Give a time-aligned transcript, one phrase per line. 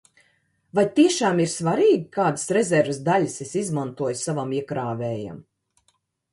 [0.77, 5.41] Vai tiešām ir svarīgi, kādas rezerves daļas es izmantoju savam iekrāvējam?